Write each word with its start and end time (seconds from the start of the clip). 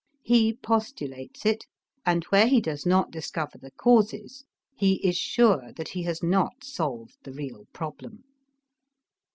He 0.23 0.53
postulates 0.53 1.45
it, 1.45 1.67
and 2.07 2.23
where 2.31 2.47
he 2.47 2.59
does 2.59 2.87
not 2.87 3.11
discover 3.11 3.59
the 3.59 3.69
causes, 3.69 4.45
he 4.75 4.93
is 5.07 5.15
sure 5.15 5.71
that 5.75 5.89
he 5.89 6.01
has 6.05 6.23
not 6.23 6.63
solved 6.63 7.17
the 7.21 7.31
real 7.33 7.67
problem. 7.71 8.23